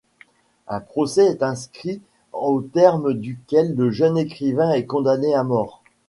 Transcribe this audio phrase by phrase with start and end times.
[0.67, 2.01] Un procès est instruit
[2.33, 5.83] au terme duquel le jeune écrivain est condamné à mort.